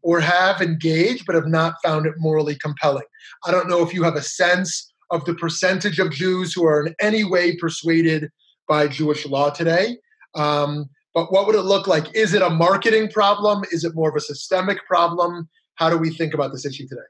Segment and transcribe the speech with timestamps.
[0.01, 3.03] or have engaged but have not found it morally compelling?
[3.45, 6.85] I don't know if you have a sense of the percentage of Jews who are
[6.85, 8.29] in any way persuaded
[8.69, 9.97] by Jewish law today.
[10.35, 12.15] Um, but what would it look like?
[12.15, 13.65] Is it a marketing problem?
[13.71, 15.49] Is it more of a systemic problem?
[15.75, 17.01] How do we think about this issue today?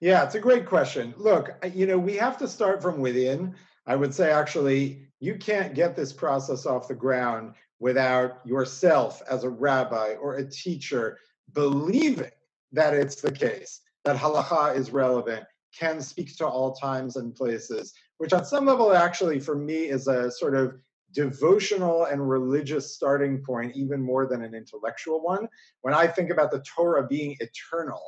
[0.00, 1.12] Yeah, it's a great question.
[1.16, 3.54] Look, you know, we have to start from within.
[3.86, 9.42] I would say actually, you can't get this process off the ground without yourself as
[9.44, 11.18] a rabbi or a teacher
[11.52, 12.30] believing
[12.72, 15.44] that it's the case, that halacha is relevant,
[15.76, 20.06] can speak to all times and places, which on some level actually for me is
[20.06, 20.74] a sort of
[21.12, 25.48] devotional and religious starting point, even more than an intellectual one.
[25.80, 28.02] When I think about the Torah being eternal,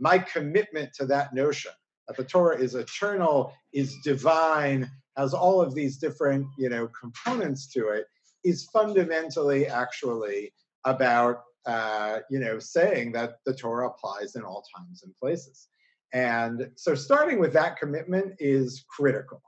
[0.00, 1.72] my commitment to that notion
[2.08, 7.68] that the Torah is eternal, is divine, has all of these different, you know, components
[7.72, 8.06] to it,
[8.42, 10.52] is fundamentally actually
[10.84, 15.68] about, uh, you know, saying that the Torah applies in all times and places.
[16.12, 19.42] And so starting with that commitment is critical.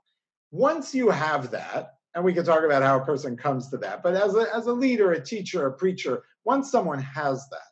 [0.53, 4.03] Once you have that, and we can talk about how a person comes to that,
[4.03, 7.72] but as a, as a leader, a teacher, a preacher, once someone has that,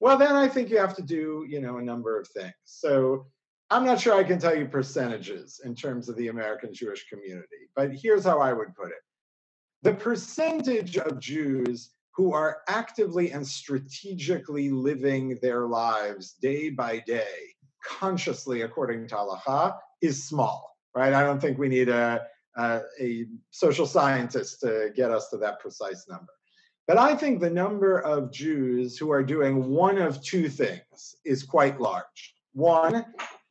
[0.00, 2.52] well, then I think you have to do, you know, a number of things.
[2.64, 3.26] So
[3.70, 7.68] I'm not sure I can tell you percentages in terms of the American Jewish community,
[7.74, 9.02] but here's how I would put it.
[9.82, 17.54] The percentage of Jews who are actively and strategically living their lives day by day,
[17.84, 21.12] consciously according to halacha, is small, right?
[21.12, 22.22] I don't think we need a,
[22.56, 26.32] a, a social scientist to get us to that precise number.
[26.86, 31.42] But I think the number of Jews who are doing one of two things is
[31.42, 32.34] quite large.
[32.52, 33.06] One,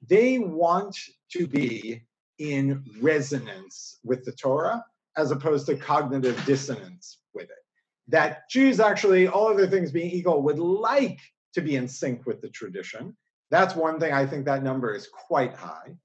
[0.07, 0.95] they want
[1.31, 2.03] to be
[2.38, 4.85] in resonance with the Torah
[5.17, 7.63] as opposed to cognitive dissonance with it.
[8.07, 11.19] That Jews actually, all other things being equal, would like
[11.53, 13.15] to be in sync with the tradition.
[13.50, 15.95] That's one thing I think that number is quite high.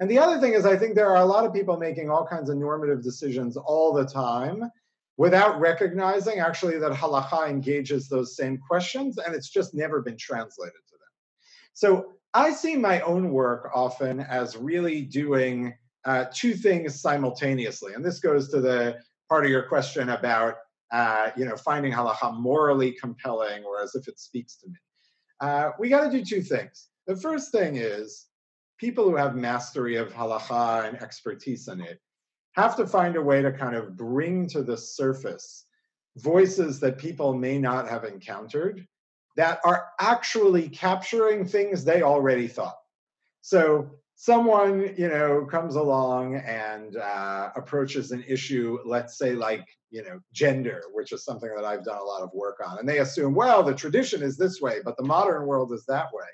[0.00, 2.26] And the other thing is, I think there are a lot of people making all
[2.26, 4.70] kinds of normative decisions all the time
[5.16, 10.80] without recognizing actually that halacha engages those same questions and it's just never been translated
[10.88, 11.08] to them.
[11.74, 15.74] So I see my own work often as really doing
[16.04, 17.92] uh, two things simultaneously.
[17.94, 20.56] And this goes to the part of your question about
[20.92, 24.76] uh, you know finding halacha morally compelling or as if it speaks to me.
[25.40, 26.88] Uh, we got to do two things.
[27.06, 28.26] The first thing is
[28.78, 32.00] people who have mastery of halacha and expertise in it
[32.52, 35.66] have to find a way to kind of bring to the surface
[36.16, 38.86] voices that people may not have encountered
[39.36, 42.76] that are actually capturing things they already thought.
[43.40, 50.02] So someone, you know, comes along and uh, approaches an issue, let's say like, you
[50.02, 52.78] know, gender, which is something that I've done a lot of work on.
[52.78, 56.12] And they assume, well, the tradition is this way, but the modern world is that
[56.12, 56.26] way.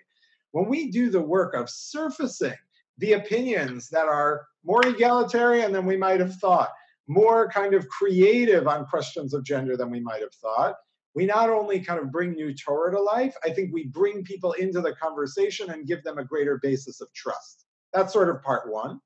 [0.50, 2.56] When we do the work of surfacing
[2.98, 6.70] the opinions that are more egalitarian than we might have thought,
[7.06, 10.76] more kind of creative on questions of gender than we might have thought.
[11.14, 14.52] We not only kind of bring new Torah to life, I think we bring people
[14.52, 17.64] into the conversation and give them a greater basis of trust.
[17.92, 19.00] That's sort of part one.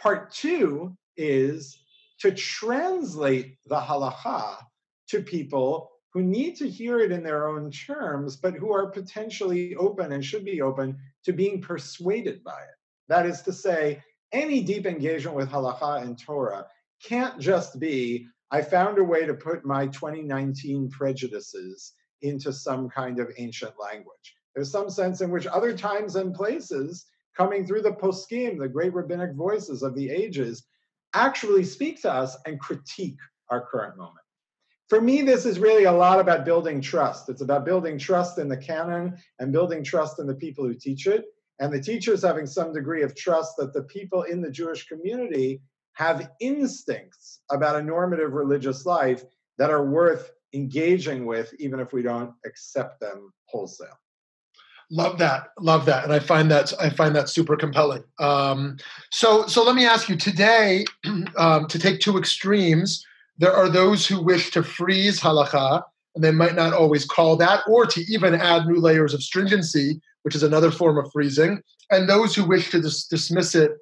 [0.00, 1.80] Part two is
[2.20, 4.56] to translate the halacha
[5.08, 9.74] to people who need to hear it in their own terms, but who are potentially
[9.76, 12.76] open and should be open to being persuaded by it.
[13.08, 14.02] That is to say,
[14.32, 16.66] any deep engagement with halacha and Torah
[17.02, 21.92] can't just be, I found a way to put my 2019 prejudices
[22.22, 24.36] into some kind of ancient language.
[24.54, 28.92] There's some sense in which other times and places, coming through the poskim, the great
[28.92, 30.64] rabbinic voices of the ages,
[31.14, 33.18] actually speak to us and critique
[33.50, 34.16] our current moment.
[34.88, 37.28] For me, this is really a lot about building trust.
[37.28, 41.06] It's about building trust in the canon and building trust in the people who teach
[41.06, 41.26] it,
[41.60, 45.60] and the teachers having some degree of trust that the people in the Jewish community
[45.94, 49.24] have instincts about a normative religious life
[49.58, 53.98] that are worth engaging with, even if we don't accept them wholesale.
[54.90, 58.04] Love that, love that, and I find that I find that super compelling.
[58.18, 58.78] Um,
[59.10, 60.86] so, so let me ask you today
[61.36, 63.04] um, to take two extremes.
[63.36, 65.82] There are those who wish to freeze halacha,
[66.14, 70.00] and they might not always call that, or to even add new layers of stringency,
[70.28, 73.72] which is another form of freezing, and those who wish to dis- dismiss it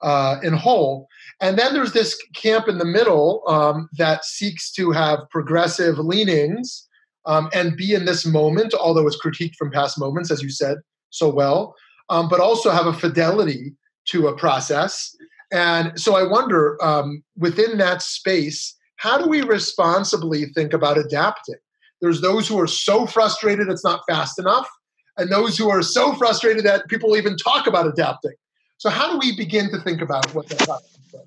[0.00, 1.06] uh, in whole.
[1.40, 6.88] And then there's this camp in the middle um, that seeks to have progressive leanings
[7.24, 10.78] um, and be in this moment, although it's critiqued from past moments, as you said
[11.10, 11.76] so well,
[12.08, 13.72] um, but also have a fidelity
[14.06, 15.14] to a process.
[15.52, 21.62] And so I wonder um, within that space, how do we responsibly think about adapting?
[22.00, 24.68] There's those who are so frustrated it's not fast enough,
[25.16, 28.32] and those who are so frustrated that people even talk about adapting.
[28.78, 31.22] So, how do we begin to think about what that process is?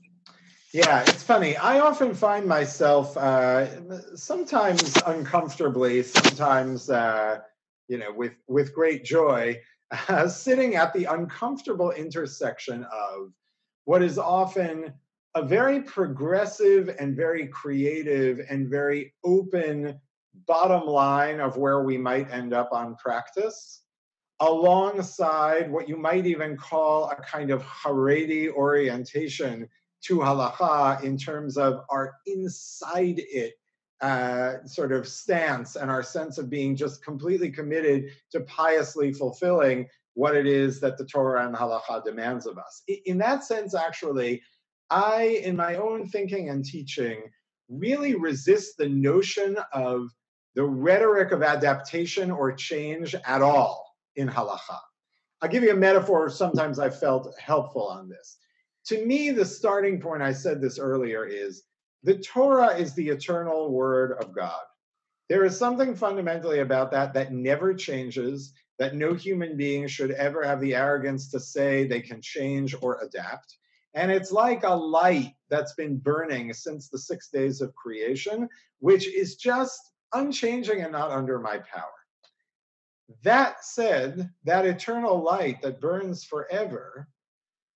[0.74, 1.56] Yeah, it's funny.
[1.56, 7.40] I often find myself uh, sometimes uncomfortably, sometimes uh,
[7.88, 9.62] you know, with with great joy,
[10.10, 13.32] uh, sitting at the uncomfortable intersection of
[13.86, 14.94] what is often
[15.36, 20.00] a very progressive and very creative and very open
[20.48, 23.82] bottom line of where we might end up on practice,
[24.40, 29.68] alongside what you might even call a kind of Haredi orientation
[30.02, 33.54] to halacha in terms of our inside it
[34.02, 39.88] uh, sort of stance and our sense of being just completely committed to piously fulfilling
[40.14, 42.84] what it is that the Torah and halacha demands of us.
[43.06, 44.42] In that sense, actually,
[44.90, 47.24] I, in my own thinking and teaching,
[47.70, 50.10] really resist the notion of
[50.56, 54.80] the rhetoric of adaptation or change at all in halacha.
[55.42, 58.38] I'll give you a metaphor sometimes I felt helpful on this
[58.86, 61.64] to me, the starting point, I said this earlier, is
[62.04, 64.62] the Torah is the eternal word of God.
[65.28, 70.44] There is something fundamentally about that that never changes, that no human being should ever
[70.44, 73.58] have the arrogance to say they can change or adapt.
[73.96, 78.48] And it's like a light that's been burning since the six days of creation,
[78.80, 81.92] which is just unchanging and not under my power.
[83.24, 87.08] That said, that eternal light that burns forever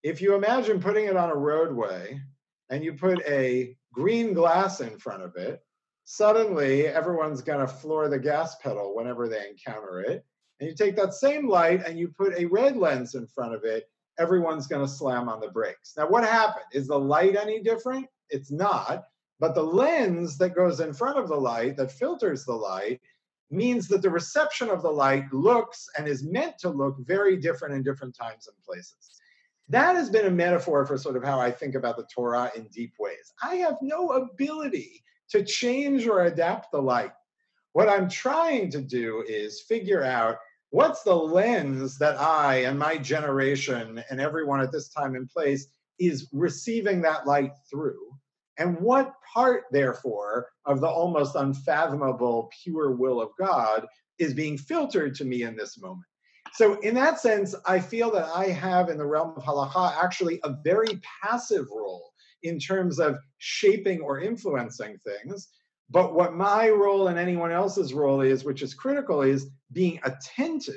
[0.03, 2.21] if you imagine putting it on a roadway
[2.69, 5.61] and you put a green glass in front of it,
[6.05, 10.25] suddenly everyone's going to floor the gas pedal whenever they encounter it.
[10.59, 13.63] And you take that same light and you put a red lens in front of
[13.63, 15.93] it, everyone's going to slam on the brakes.
[15.97, 16.65] Now, what happened?
[16.73, 18.07] Is the light any different?
[18.29, 19.05] It's not.
[19.39, 23.01] But the lens that goes in front of the light, that filters the light,
[23.51, 27.73] means that the reception of the light looks and is meant to look very different
[27.73, 29.19] in different times and places
[29.69, 32.67] that has been a metaphor for sort of how I think about the Torah in
[32.73, 33.33] deep ways.
[33.41, 37.11] I have no ability to change or adapt the light.
[37.73, 40.37] What I'm trying to do is figure out
[40.71, 45.67] what's the lens that I and my generation and everyone at this time and place
[45.99, 48.09] is receiving that light through.
[48.59, 53.87] And what part, therefore, of the almost unfathomable pure will of God
[54.19, 56.05] is being filtered to me in this moment?
[56.53, 60.39] So, in that sense, I feel that I have in the realm of halacha actually
[60.43, 62.11] a very passive role
[62.43, 65.47] in terms of shaping or influencing things.
[65.89, 70.75] But what my role and anyone else's role is, which is critical, is being attentive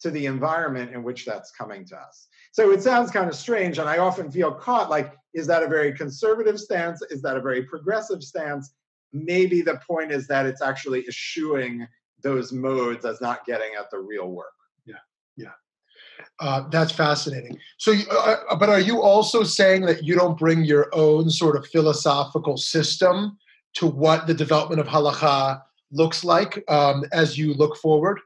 [0.00, 2.28] to the environment in which that's coming to us.
[2.52, 5.68] So it sounds kind of strange, and I often feel caught like, is that a
[5.68, 7.02] very conservative stance?
[7.10, 8.72] Is that a very progressive stance?
[9.12, 11.86] Maybe the point is that it's actually eschewing
[12.22, 14.46] those modes as not getting at the real work.
[14.86, 14.94] Yeah.
[15.36, 15.52] Yeah.
[16.40, 17.58] Uh, that's fascinating.
[17.76, 21.56] So, uh, uh, but are you also saying that you don't bring your own sort
[21.56, 23.36] of philosophical system
[23.74, 25.60] to what the development of halacha
[25.92, 28.20] looks like um, as you look forward?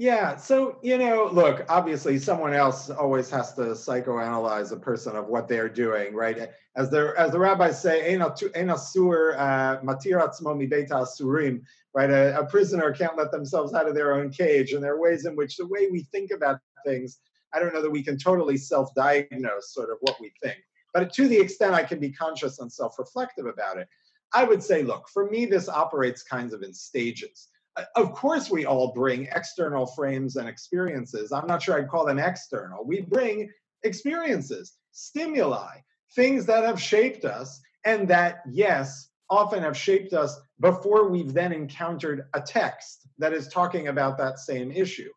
[0.00, 0.36] Yeah.
[0.36, 5.48] So, you know, look, obviously someone else always has to psychoanalyze a person of what
[5.48, 6.50] they're doing, right?
[6.76, 11.62] As the as the rabbis say, asur uh, surim,
[11.94, 12.10] right?
[12.10, 14.72] A, a prisoner can't let themselves out of their own cage.
[14.72, 17.18] And there are ways in which the way we think about things,
[17.52, 20.58] I don't know that we can totally self-diagnose sort of what we think.
[20.94, 23.88] But to the extent I can be conscious and self-reflective about it,
[24.32, 27.48] I would say, look, for me, this operates kinds of in stages
[27.96, 31.32] of course we all bring external frames and experiences.
[31.32, 32.84] I'm not sure i'd call them external.
[32.84, 33.50] We bring
[33.84, 35.76] experiences stimuli
[36.14, 41.52] things that have shaped us and that yes often have shaped us before we've then
[41.52, 45.10] encountered a text that is talking about that same issue.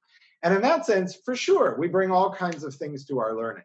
[0.44, 3.64] And in that sense for sure we bring all kinds of things to our learning.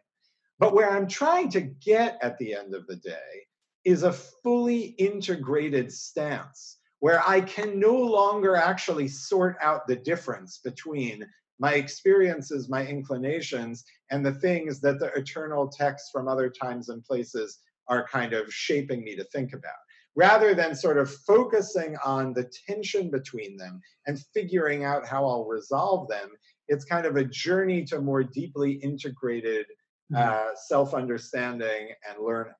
[0.59, 3.45] But where i'm trying to get at the end of the day
[3.85, 6.76] is a fully integrated stance
[7.07, 11.25] where I can no longer actually sort out the difference between
[11.57, 17.01] my experiences, my inclinations, and the things that the eternal texts from other times and
[17.01, 19.79] places are kind of shaping me to think about.
[20.17, 25.45] Rather than sort of focusing on the tension between them and figuring out how I'll
[25.45, 26.31] resolve them,
[26.67, 29.65] it's kind of a journey to more deeply integrated
[30.11, 30.17] mm-hmm.
[30.17, 32.51] uh, self understanding and learning.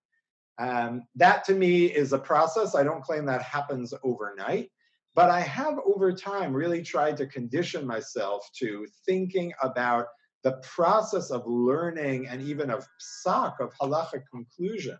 [0.59, 2.75] Um, that to me is a process.
[2.75, 4.71] I don't claim that happens overnight,
[5.15, 10.07] but I have over time really tried to condition myself to thinking about
[10.43, 14.97] the process of learning and even of psak, of halachic conclusion,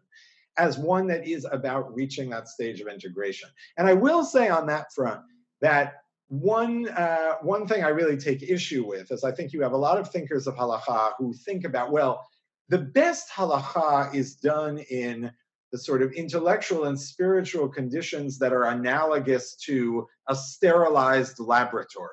[0.58, 3.50] as one that is about reaching that stage of integration.
[3.78, 5.22] And I will say on that front
[5.62, 5.96] that
[6.30, 9.78] one uh, one thing I really take issue with is I think you have a
[9.78, 12.28] lot of thinkers of halacha who think about well,
[12.70, 15.32] the best halacha is done in
[15.72, 22.12] the sort of intellectual and spiritual conditions that are analogous to a sterilized laboratory.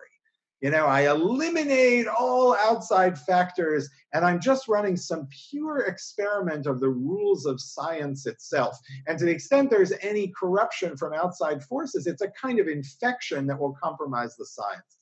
[0.61, 6.81] You know, I eliminate all outside factors and I'm just running some pure experiment of
[6.81, 8.79] the rules of science itself.
[9.07, 13.47] And to the extent there's any corruption from outside forces, it's a kind of infection
[13.49, 14.99] that will compromise the science.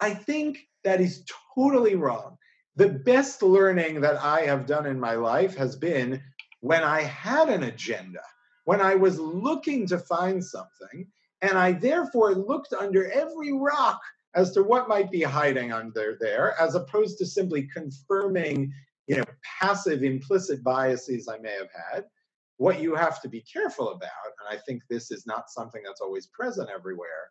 [0.00, 1.24] I think that is
[1.54, 2.38] totally wrong.
[2.76, 6.22] The best learning that I have done in my life has been
[6.64, 8.22] when I had an agenda,
[8.64, 11.06] when I was looking to find something,
[11.42, 14.00] and I therefore looked under every rock
[14.34, 18.72] as to what might be hiding under there, as opposed to simply confirming,
[19.06, 19.24] you know,
[19.60, 22.06] passive implicit biases I may have had.
[22.56, 26.00] What you have to be careful about, and I think this is not something that's
[26.00, 27.28] always present everywhere,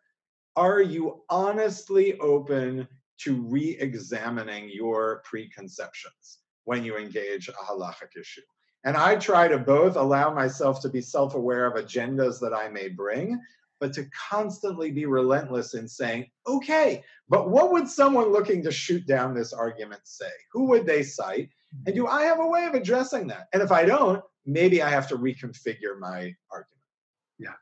[0.54, 2.86] are you honestly open
[3.22, 8.42] to re examining your preconceptions when you engage a halachic issue?
[8.84, 12.68] And I try to both allow myself to be self aware of agendas that I
[12.68, 13.40] may bring,
[13.80, 19.06] but to constantly be relentless in saying, okay, but what would someone looking to shoot
[19.06, 20.30] down this argument say?
[20.52, 21.48] Who would they cite?
[21.86, 23.48] And do I have a way of addressing that?
[23.52, 26.68] And if I don't, maybe I have to reconfigure my argument.
[27.38, 27.54] Yeah,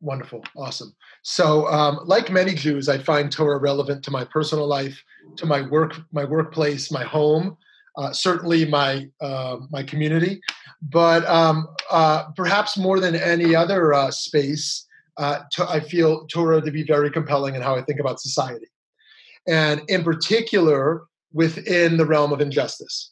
[0.00, 0.94] wonderful, awesome.
[1.22, 5.02] So, um, like many Jews, I find Torah relevant to my personal life,
[5.36, 7.56] to my work, my workplace, my home
[7.96, 10.40] uh, certainly my uh, my community,
[10.80, 14.86] but um, uh, perhaps more than any other uh, space,
[15.18, 18.66] uh, to, I feel Torah to be very compelling in how I think about society,
[19.46, 23.10] and in particular within the realm of injustice.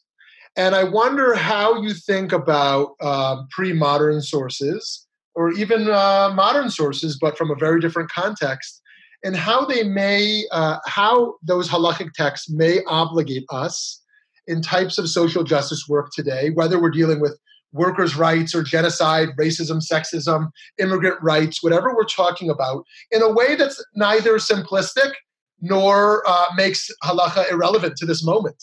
[0.57, 7.17] And I wonder how you think about um, pre-modern sources or even uh, modern sources,
[7.19, 8.83] but from a very different context,
[9.23, 10.45] and how they may,
[10.87, 14.01] how those halachic texts may obligate us
[14.47, 17.39] in types of social justice work today, whether we're dealing with
[17.73, 23.55] workers' rights or genocide, racism, sexism, immigrant rights, whatever we're talking about, in a way
[23.55, 25.13] that's neither simplistic
[25.61, 28.57] nor uh, makes halacha irrelevant to this moment.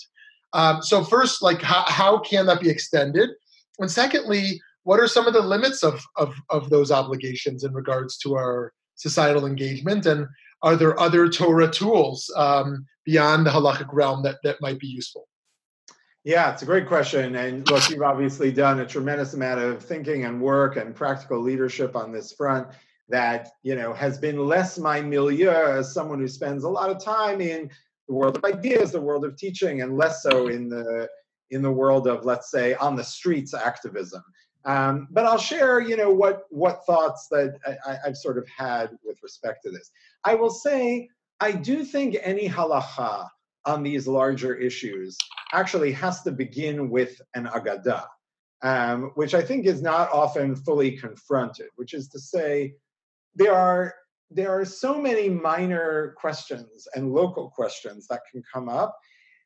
[0.54, 3.30] Um, so, first, like, how, how can that be extended?
[3.80, 8.18] And secondly, what are some of the limits of, of, of those obligations in regards
[8.20, 10.06] to our societal engagement?
[10.06, 10.28] And
[10.64, 15.28] are there other Torah tools um, beyond the halachic realm that, that might be useful?
[16.28, 17.38] Yeah, it's a great question.
[17.38, 21.96] And look, you've obviously done a tremendous amount of thinking and work and practical leadership
[21.96, 22.68] on this front
[23.08, 27.02] that, you know, has been less my milieu as someone who spends a lot of
[27.02, 27.72] time in
[28.10, 31.08] the world of ideas, the world of teaching, and less so in the
[31.52, 34.22] in the world of, let's say, on the streets activism.
[34.66, 38.90] Um, but I'll share, you know, what what thoughts that I, I've sort of had
[39.06, 39.92] with respect to this.
[40.26, 41.08] I will say
[41.40, 43.30] I do think any halacha
[43.68, 45.18] on these larger issues
[45.54, 48.06] actually has to begin with an agada,
[48.64, 52.74] um, which I think is not often fully confronted, which is to say,
[53.36, 53.94] there are
[54.30, 58.98] there are so many minor questions and local questions that can come up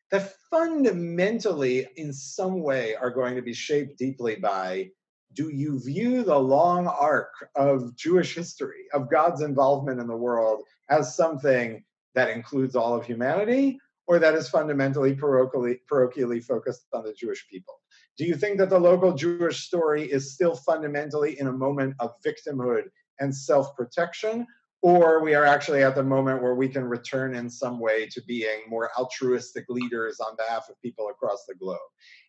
[0.10, 4.90] that fundamentally, in some way, are going to be shaped deeply by
[5.34, 10.63] do you view the long arc of Jewish history, of God's involvement in the world,
[10.90, 11.84] as something
[12.16, 13.80] that includes all of humanity,
[14.12, 17.75] or that is fundamentally parochially, parochially focused on the Jewish people?
[18.18, 22.12] Do you think that the local Jewish story is still fundamentally in a moment of
[22.22, 22.89] victimhood
[23.22, 24.46] and self protection?
[24.82, 28.22] Or we are actually at the moment where we can return in some way to
[28.27, 31.80] being more altruistic leaders on behalf of people across the globe.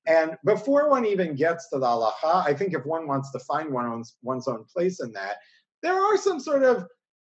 [0.06, 3.72] And before one even gets to the halacha, I think if one wants to find
[3.72, 5.38] one's, one's own place in that,
[5.82, 6.86] there are some sort of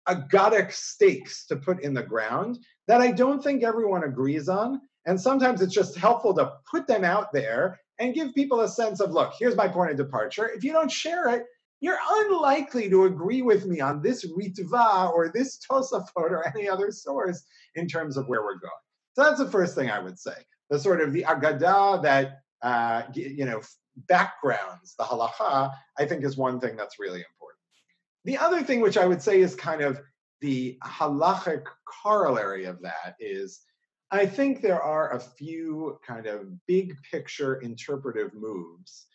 [0.08, 4.80] agadic stakes to put in the ground that I don't think everyone agrees on.
[5.06, 9.00] And sometimes it's just helpful to put them out there and give people a sense
[9.00, 10.48] of look, here's my point of departure.
[10.48, 11.44] If you don't share it,
[11.80, 16.90] you're unlikely to agree with me on this Ritva or this Tosafot or any other
[16.90, 17.44] source
[17.74, 18.72] in terms of where we're going.
[19.14, 20.34] So that's the first thing I would say.
[20.70, 23.60] The sort of the Agadah that, uh, you know,
[24.08, 27.33] backgrounds, the halacha, I think is one thing that's really important.
[28.24, 30.00] The other thing which I would say is kind of
[30.40, 33.60] the halachic corollary of that is
[34.10, 39.06] I think there are a few kind of big picture interpretive moves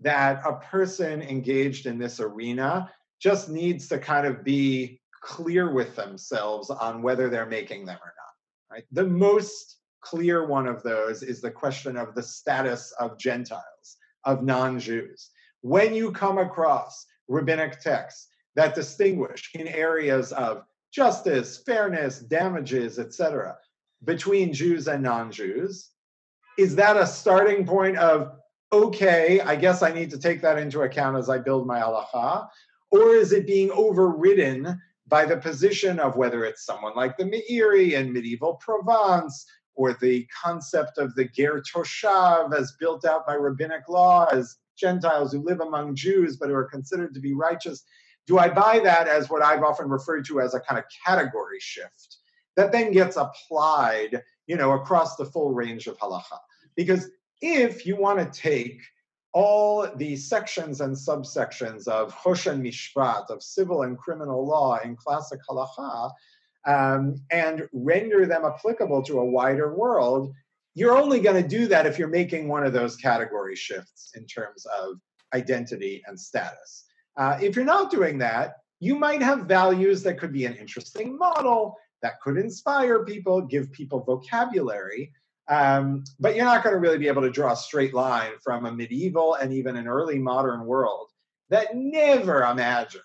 [0.00, 5.96] that a person engaged in this arena just needs to kind of be clear with
[5.96, 8.74] themselves on whether they're making them or not.
[8.74, 8.84] Right?
[8.92, 14.42] The most clear one of those is the question of the status of Gentiles, of
[14.42, 15.30] non-Jews.
[15.60, 18.27] When you come across rabbinic texts
[18.58, 23.56] that distinguish in areas of justice, fairness, damages, etc.,
[24.02, 25.90] between Jews and non-Jews,
[26.58, 28.32] is that a starting point of
[28.72, 32.48] okay, I guess I need to take that into account as I build my halacha?
[32.90, 37.92] Or is it being overridden by the position of whether it's someone like the Meiri
[37.92, 39.46] in medieval Provence,
[39.76, 45.32] or the concept of the Ger Toshav as built out by rabbinic law as Gentiles
[45.32, 47.84] who live among Jews but who are considered to be righteous?
[48.28, 51.58] Do I buy that as what I've often referred to as a kind of category
[51.60, 52.18] shift
[52.56, 56.38] that then gets applied, you know, across the full range of halacha?
[56.76, 57.08] Because
[57.40, 58.80] if you want to take
[59.32, 65.40] all the sections and subsections of Choshen Mishpat, of civil and criminal law in classic
[65.48, 66.12] halacha,
[66.66, 70.34] um, and render them applicable to a wider world,
[70.74, 74.26] you're only going to do that if you're making one of those category shifts in
[74.26, 74.96] terms of
[75.34, 76.84] identity and status.
[77.18, 81.18] Uh, if you're not doing that, you might have values that could be an interesting
[81.18, 85.12] model that could inspire people, give people vocabulary,
[85.48, 88.66] um, but you're not going to really be able to draw a straight line from
[88.66, 91.08] a medieval and even an early modern world
[91.50, 93.02] that never imagined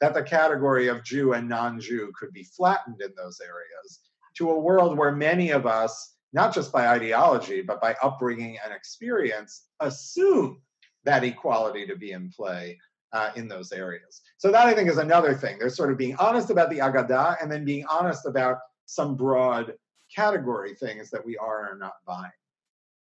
[0.00, 4.00] that the category of Jew and non Jew could be flattened in those areas
[4.36, 8.72] to a world where many of us, not just by ideology, but by upbringing and
[8.72, 10.62] experience, assume
[11.02, 12.78] that equality to be in play
[13.12, 14.22] uh, in those areas.
[14.36, 15.58] So, that I think is another thing.
[15.58, 19.74] They're sort of being honest about the Agadah and then being honest about some broad
[20.14, 22.30] category things that we are or are not buying.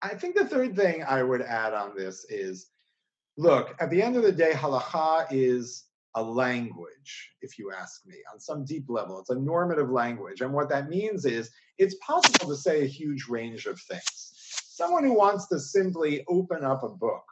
[0.01, 2.67] I think the third thing I would add on this is
[3.37, 8.15] look, at the end of the day, halacha is a language, if you ask me,
[8.31, 9.19] on some deep level.
[9.19, 10.41] It's a normative language.
[10.41, 14.31] And what that means is it's possible to say a huge range of things.
[14.67, 17.25] Someone who wants to simply open up a book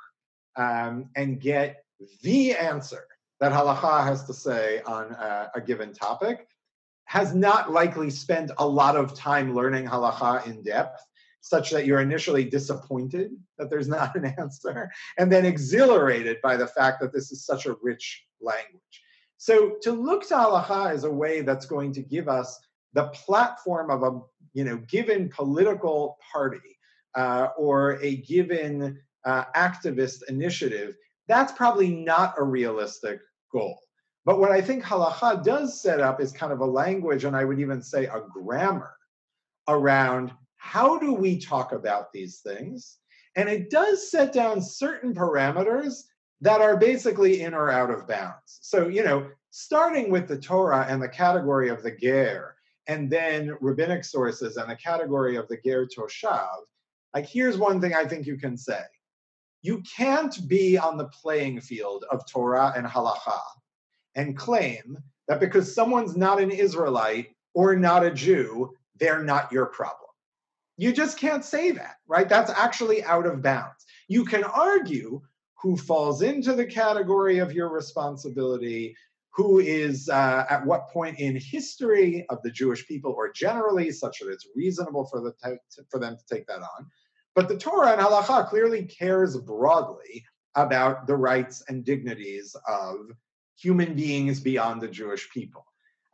[0.57, 1.82] um, and get
[2.21, 3.05] the answer
[3.39, 6.47] that halacha has to say on a, a given topic
[7.05, 11.01] has not likely spent a lot of time learning halacha in depth,
[11.41, 16.67] such that you're initially disappointed that there's not an answer, and then exhilarated by the
[16.67, 18.81] fact that this is such a rich language.
[19.37, 22.59] So to look to halacha is a way that's going to give us
[22.93, 24.21] the platform of a
[24.53, 26.77] you know given political party
[27.15, 30.95] uh, or a given uh, activist initiative.
[31.27, 33.19] That's probably not a realistic
[33.51, 33.79] goal.
[34.25, 37.43] But what I think halacha does set up is kind of a language, and I
[37.45, 38.95] would even say a grammar
[39.67, 42.97] around how do we talk about these things.
[43.35, 46.03] And it does set down certain parameters
[46.41, 48.59] that are basically in or out of bounds.
[48.61, 52.55] So, you know, starting with the Torah and the category of the ger,
[52.87, 56.63] and then rabbinic sources and the category of the ger toshav,
[57.13, 58.81] like here's one thing I think you can say.
[59.63, 63.39] You can't be on the playing field of Torah and halacha
[64.13, 64.97] and claim
[65.27, 70.09] that because someone's not an Israelite or not a Jew, they're not your problem.
[70.77, 72.27] You just can't say that, right?
[72.27, 73.85] That's actually out of bounds.
[74.09, 75.21] You can argue
[75.61, 78.97] who falls into the category of your responsibility,
[79.29, 84.19] who is uh, at what point in history of the Jewish people or generally, such
[84.19, 85.33] that it's reasonable for, the
[85.89, 86.87] for them to take that on.
[87.35, 92.97] But the Torah and halacha clearly cares broadly about the rights and dignities of
[93.57, 95.65] human beings beyond the Jewish people.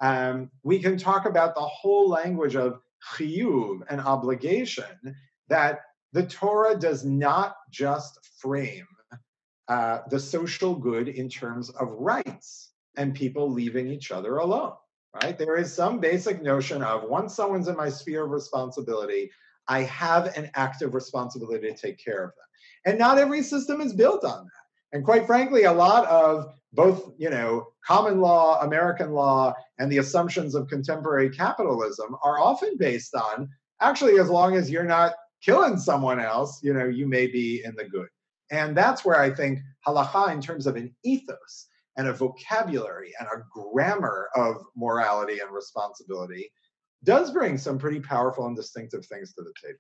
[0.02, 2.80] Um, we can talk about the whole language of
[3.14, 5.16] chiyuv and obligation
[5.50, 5.82] that
[6.14, 8.88] the Torah does not just frame
[9.68, 14.74] uh, the social good in terms of rights and people leaving each other alone,
[15.22, 15.38] right?
[15.38, 19.30] There is some basic notion of once someone's in my sphere of responsibility,
[19.70, 22.46] I have an active responsibility to take care of them.
[22.86, 24.98] And not every system is built on that.
[24.98, 30.00] And quite frankly, a lot of both, you know, common law, American law, and the
[30.00, 33.48] assumptions of contemporary capitalism are often based on
[33.82, 37.76] actually, as long as you're not killing someone else, you know, you may be in
[37.76, 38.08] the good.
[38.52, 43.28] And that's where I think halacha, in terms of an ethos and a vocabulary and
[43.28, 46.52] a grammar of morality and responsibility,
[47.04, 49.80] does bring some pretty powerful and distinctive things to the table.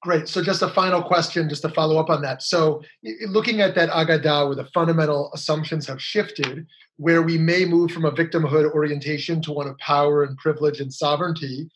[0.00, 0.28] Great.
[0.28, 2.40] So, just a final question, just to follow up on that.
[2.42, 2.82] So,
[3.26, 6.66] looking at that Agadah, where the fundamental assumptions have shifted,
[6.98, 10.92] where we may move from a victimhood orientation to one of power and privilege and
[10.92, 11.68] sovereignty,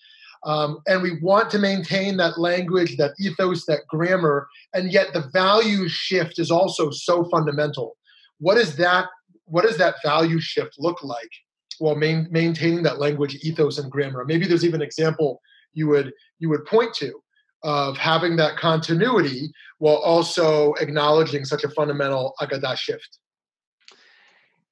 [0.45, 5.29] um, and we want to maintain that language, that ethos, that grammar, and yet the
[5.33, 7.97] value shift is also so fundamental.
[8.39, 9.07] What is that?
[9.47, 11.31] What does that value shift look like
[11.79, 14.25] while main, maintaining that language, ethos, and grammar?
[14.25, 15.41] Maybe there's even an example
[15.73, 17.23] you would you would point to
[17.63, 23.19] of having that continuity while also acknowledging such a fundamental Agadah shift.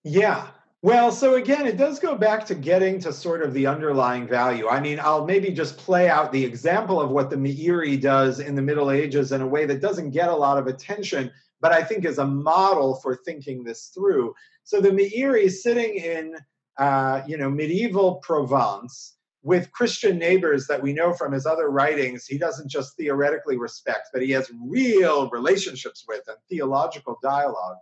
[0.02, 0.48] Yeah,
[0.82, 4.66] well, so again, it does go back to getting to sort of the underlying value.
[4.66, 8.54] I mean, I'll maybe just play out the example of what the Meiri does in
[8.54, 11.82] the Middle Ages in a way that doesn't get a lot of attention, but I
[11.82, 14.34] think is a model for thinking this through.
[14.64, 16.36] So the Meiri sitting in,
[16.80, 22.26] uh, you know, medieval Provence with Christian neighbors that we know from his other writings,
[22.26, 27.76] he doesn't just theoretically respect, but he has real relationships with and theological dialogue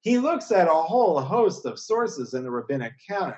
[0.00, 3.34] he looks at a whole host of sources in the rabbinic canon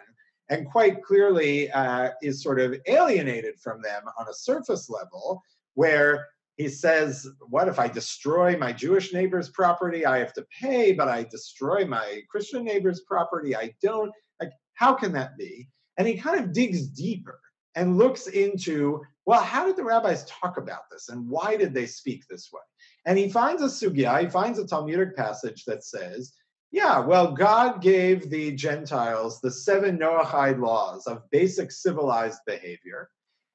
[0.48, 5.42] and quite clearly uh, is sort of alienated from them on a surface level,
[5.74, 10.04] where he says, What if I destroy my Jewish neighbor's property?
[10.04, 13.56] I have to pay, but I destroy my Christian neighbor's property.
[13.56, 14.12] I don't.
[14.40, 15.68] Like, how can that be?
[15.96, 17.38] And he kind of digs deeper
[17.74, 21.86] and looks into, well, how did the rabbis talk about this and why did they
[21.86, 22.60] speak this way?
[23.06, 26.32] And he finds a sugya, he finds a Talmudic passage that says,
[26.70, 33.10] yeah, well, God gave the Gentiles the seven Noahide laws of basic civilized behavior.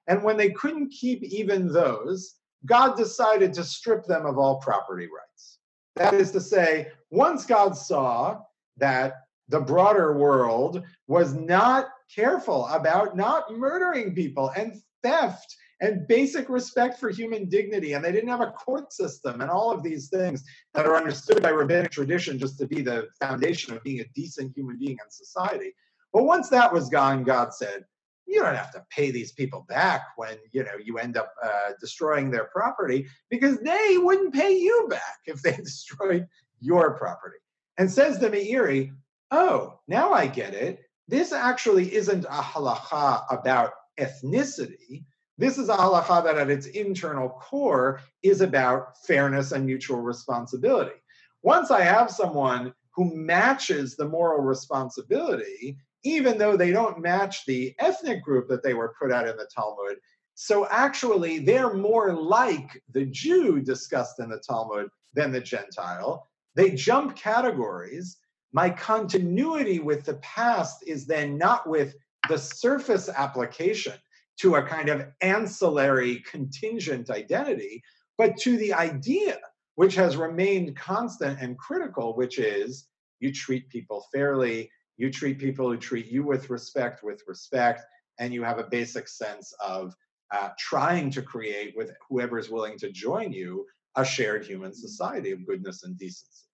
[0.06, 5.06] And when they couldn't keep even those, God decided to strip them of all property
[5.08, 5.58] rights.
[5.96, 8.42] That is to say, once God saw
[8.78, 9.14] that
[9.50, 17.00] the broader world was not careful about not murdering people and theft and basic respect
[17.00, 17.94] for human dignity.
[17.94, 21.42] And they didn't have a court system and all of these things that are understood
[21.42, 25.10] by rabbinic tradition just to be the foundation of being a decent human being in
[25.12, 25.74] society.
[26.14, 27.86] But once that was gone, God said,
[28.26, 31.72] you don't have to pay these people back when you know you end up uh,
[31.80, 36.28] destroying their property because they wouldn't pay you back if they destroyed
[36.60, 37.38] your property.
[37.78, 38.92] And says the Meiri,
[39.32, 40.80] oh, now I get it.
[41.08, 45.06] This actually isn't a halacha about ethnicity.
[45.38, 50.96] This is a halacha that at its internal core is about fairness and mutual responsibility.
[51.44, 57.76] Once I have someone who matches the moral responsibility, even though they don't match the
[57.80, 59.98] ethnic group that they were put out in the Talmud,
[60.34, 66.28] so actually they're more like the Jew discussed in the Talmud than the Gentile.
[66.56, 68.18] They jump categories.
[68.54, 71.96] My continuity with the past is then not with
[72.30, 73.94] the surface application
[74.40, 77.84] to a kind of ancillary contingent identity,
[78.18, 79.40] but to the idea
[79.76, 82.88] which has remained constant and critical, which is
[83.20, 87.84] you treat people fairly, you treat people who treat you with respect with respect,
[88.20, 89.96] and you have a basic sense of
[90.32, 95.32] uh, trying to create with whoever is willing to join you a shared human society
[95.32, 96.46] of goodness and decency.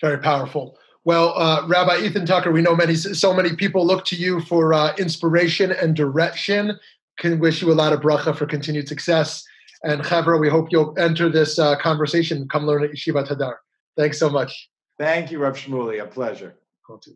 [0.00, 0.78] Very powerful.
[1.06, 4.74] Well, uh, Rabbi Ethan Tucker, we know many, so many people look to you for
[4.74, 6.76] uh, inspiration and direction
[7.16, 9.44] can wish you a lot of bracha for continued success.
[9.84, 12.48] And Chevra, we hope you'll enter this uh, conversation.
[12.48, 13.54] Come learn at Yeshivat Hadar.
[13.96, 14.68] Thanks so much.
[14.98, 16.02] Thank you, Rav Shmuly.
[16.02, 16.56] A pleasure.
[16.84, 17.14] Kol tuv.